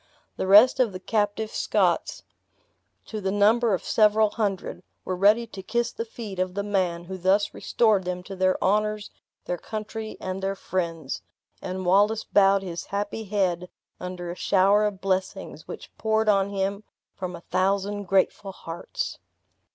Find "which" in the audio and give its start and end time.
15.67-15.95